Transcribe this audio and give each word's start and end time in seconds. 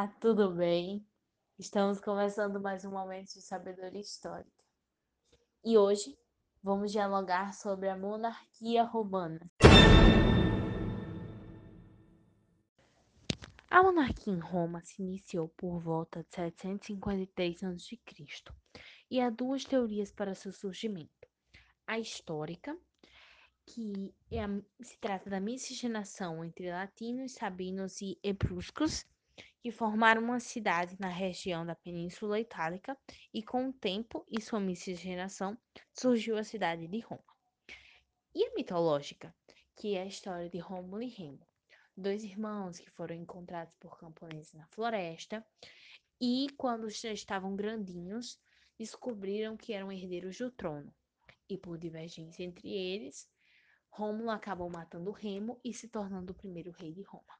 Olá, 0.00 0.08
tudo 0.18 0.50
bem? 0.50 1.06
Estamos 1.58 2.00
começando 2.00 2.58
mais 2.58 2.86
um 2.86 2.90
momento 2.90 3.34
de 3.34 3.42
sabedoria 3.42 4.00
histórica. 4.00 4.64
E 5.62 5.76
hoje 5.76 6.18
vamos 6.62 6.90
dialogar 6.90 7.52
sobre 7.52 7.86
a 7.86 7.98
monarquia 7.98 8.82
romana. 8.82 9.52
A 13.68 13.82
monarquia 13.82 14.32
em 14.32 14.38
Roma 14.38 14.80
se 14.80 15.02
iniciou 15.02 15.50
por 15.50 15.78
volta 15.80 16.22
de 16.22 16.34
753 16.34 17.64
a.C. 17.64 17.98
e 19.10 19.20
há 19.20 19.28
duas 19.28 19.66
teorias 19.66 20.10
para 20.10 20.34
seu 20.34 20.50
surgimento: 20.50 21.28
a 21.86 21.98
histórica, 21.98 22.74
que 23.66 24.14
é 24.30 24.42
a, 24.42 24.48
se 24.80 24.98
trata 24.98 25.28
da 25.28 25.40
miscigenação 25.40 26.42
entre 26.42 26.70
latinos, 26.70 27.32
sabinos 27.32 28.00
e 28.00 28.18
etruscos, 28.22 29.04
que 29.62 29.70
formaram 29.70 30.22
uma 30.22 30.40
cidade 30.40 30.96
na 30.98 31.08
região 31.08 31.66
da 31.66 31.74
Península 31.74 32.40
Itálica, 32.40 32.96
e 33.32 33.42
com 33.42 33.68
o 33.68 33.72
tempo 33.72 34.24
e 34.28 34.40
sua 34.40 34.60
miscigenação 34.60 35.56
surgiu 35.92 36.38
a 36.38 36.44
cidade 36.44 36.86
de 36.86 37.00
Roma. 37.00 37.22
E 38.34 38.44
a 38.44 38.54
mitológica, 38.54 39.34
que 39.76 39.96
é 39.96 40.02
a 40.02 40.06
história 40.06 40.48
de 40.48 40.58
Rômulo 40.58 41.02
e 41.02 41.08
Remo, 41.08 41.46
dois 41.96 42.24
irmãos 42.24 42.78
que 42.78 42.90
foram 42.90 43.14
encontrados 43.14 43.74
por 43.78 43.98
camponeses 43.98 44.52
na 44.52 44.66
floresta, 44.68 45.44
e 46.20 46.48
quando 46.56 46.88
já 46.88 47.12
estavam 47.12 47.56
grandinhos, 47.56 48.38
descobriram 48.78 49.56
que 49.56 49.72
eram 49.72 49.90
herdeiros 49.92 50.38
do 50.38 50.50
trono. 50.50 50.94
E 51.48 51.58
por 51.58 51.76
divergência 51.76 52.44
entre 52.44 52.68
eles, 52.68 53.28
Rômulo 53.90 54.30
acabou 54.30 54.70
matando 54.70 55.10
Remo 55.10 55.60
e 55.64 55.74
se 55.74 55.88
tornando 55.88 56.32
o 56.32 56.36
primeiro 56.36 56.70
rei 56.70 56.92
de 56.92 57.02
Roma. 57.02 57.34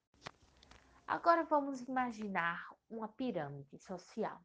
Agora 1.10 1.42
vamos 1.42 1.80
imaginar 1.80 2.72
uma 2.88 3.08
pirâmide 3.08 3.76
social 3.80 4.40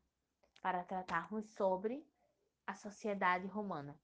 para 0.64 0.84
tratarmos 0.84 1.46
sobre 1.54 2.04
a 2.66 2.74
sociedade 2.74 3.46
romana. 3.46 3.96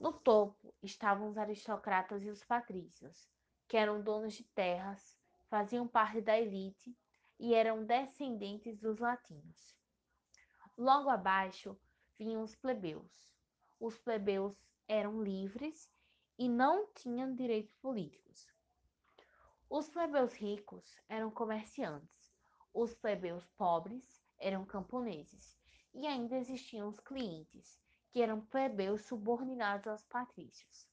No 0.00 0.14
topo 0.14 0.74
estavam 0.82 1.28
os 1.28 1.36
aristocratas 1.36 2.22
e 2.24 2.30
os 2.30 2.42
patrícios, 2.42 3.28
que 3.68 3.76
eram 3.76 4.00
donos 4.00 4.32
de 4.32 4.44
terras, 4.44 5.14
faziam 5.50 5.86
parte 5.86 6.22
da 6.22 6.40
elite 6.40 6.96
e 7.38 7.52
eram 7.52 7.84
descendentes 7.84 8.78
dos 8.78 8.98
latinos. 8.98 9.76
Logo 10.74 11.10
abaixo 11.10 11.78
vinham 12.18 12.42
os 12.42 12.56
plebeus. 12.56 13.30
Os 13.78 13.98
plebeus 13.98 14.56
eram 14.88 15.22
livres 15.22 15.92
e 16.38 16.48
não 16.48 16.86
tinham 16.94 17.34
direitos 17.34 17.76
políticos. 17.76 18.57
Os 19.70 19.86
plebeus 19.90 20.32
ricos 20.32 20.96
eram 21.10 21.30
comerciantes, 21.30 22.32
os 22.72 22.94
plebeus 22.94 23.46
pobres 23.50 24.22
eram 24.38 24.64
camponeses, 24.64 25.58
e 25.92 26.06
ainda 26.06 26.36
existiam 26.36 26.88
os 26.88 26.98
clientes, 27.00 27.78
que 28.10 28.22
eram 28.22 28.40
plebeus 28.40 29.04
subordinados 29.04 29.86
aos 29.86 30.04
patrícios. 30.06 30.88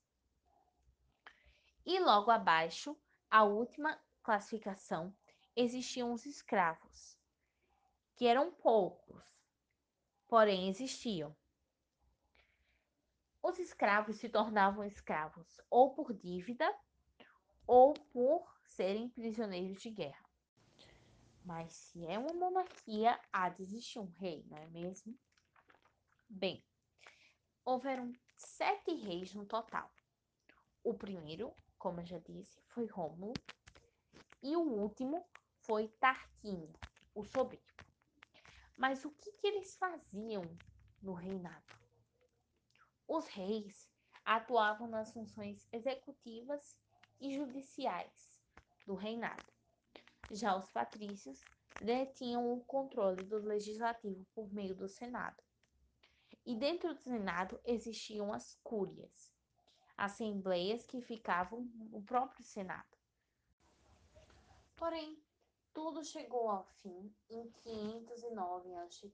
E 1.86 2.00
logo 2.00 2.30
abaixo, 2.30 2.98
a 3.32 3.44
última 3.44 3.98
classificação, 4.22 5.16
existiam 5.56 6.12
os 6.12 6.26
escravos, 6.26 7.18
que 8.18 8.28
eram 8.28 8.52
poucos, 8.52 9.24
porém 10.28 10.68
existiam. 10.68 11.34
Os 13.42 13.58
escravos 13.58 14.18
se 14.18 14.28
tornavam 14.28 14.84
escravos 14.84 15.62
ou 15.70 15.94
por 15.94 16.14
dívida 16.14 16.70
ou 17.68 17.94
por 18.12 18.46
serem 18.64 19.10
prisioneiros 19.10 19.82
de 19.82 19.90
guerra. 19.90 20.26
Mas 21.44 21.74
se 21.74 22.06
é 22.06 22.18
uma 22.18 22.34
monarquia, 22.34 23.20
há 23.32 23.50
de 23.50 23.62
existir 23.62 24.00
um 24.00 24.12
rei, 24.18 24.44
não 24.48 24.58
é 24.58 24.68
mesmo? 24.68 25.16
Bem, 26.28 26.64
houveram 27.64 28.12
sete 28.36 28.94
reis 28.94 29.34
no 29.34 29.46
total. 29.46 29.92
O 30.84 30.94
primeiro, 30.94 31.54
como 31.78 32.02
eu 32.02 32.06
já 32.06 32.20
disse, 32.20 32.62
foi 32.70 32.88
Rômulo, 32.88 33.34
e 34.42 34.56
o 34.56 34.62
último 34.62 35.24
foi 35.60 35.88
Tarquínio, 36.00 36.74
o 37.14 37.24
sobrinho. 37.24 37.64
Mas 38.78 39.06
o 39.06 39.12
que, 39.12 39.32
que 39.34 39.48
eles 39.48 39.76
faziam 39.78 40.44
no 41.02 41.14
reinado? 41.14 41.64
Os 43.08 43.28
reis 43.28 43.90
atuavam 44.24 44.88
nas 44.88 45.12
funções 45.14 45.68
executivas 45.72 46.76
e 47.20 47.34
judiciais 47.34 48.40
do 48.86 48.96
reinado. 48.96 49.46
Já 50.32 50.56
os 50.56 50.70
patrícios 50.70 51.42
detinham 51.82 52.54
o 52.54 52.64
controle 52.66 53.24
do 53.24 53.38
legislativo 53.38 54.26
por 54.34 54.52
meio 54.54 54.76
do 54.76 54.88
Senado. 54.88 55.42
E 56.46 56.56
dentro 56.56 56.94
do 56.94 57.00
Senado 57.00 57.60
existiam 57.66 58.32
as 58.32 58.56
cúrias, 58.64 59.34
assembleias 59.98 60.86
que 60.86 61.02
ficavam 61.02 61.62
no 61.92 62.02
próprio 62.04 62.44
Senado. 62.44 62.98
Porém, 64.76 65.18
tudo 65.74 66.04
chegou 66.04 66.50
ao 66.50 66.66
fim 66.82 67.14
em 67.30 67.50
509 67.64 68.74
a.C., 68.76 69.12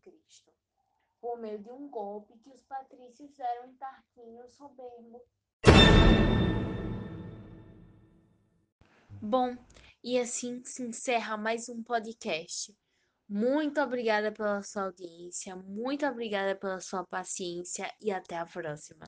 por 1.20 1.40
meio 1.40 1.60
de 1.60 1.72
um 1.72 1.88
golpe 1.88 2.38
que 2.40 2.50
os 2.50 2.64
patrícios 2.64 3.32
deram 3.34 3.70
em 3.70 3.76
Tarquínio 3.76 4.48
soberbo 4.50 5.24
Bom, 9.24 9.56
e 10.04 10.18
assim 10.20 10.64
se 10.64 10.82
encerra 10.82 11.38
mais 11.38 11.70
um 11.70 11.84
podcast. 11.84 12.76
Muito 13.30 13.80
obrigada 13.80 14.32
pela 14.32 14.64
sua 14.64 14.86
audiência, 14.86 15.56
muito 15.56 16.08
obrigada 16.08 16.56
pela 16.56 16.80
sua 16.80 17.06
paciência 17.06 17.94
e 18.02 18.12
até 18.12 18.36
a 18.36 18.48
próxima. 18.48 19.00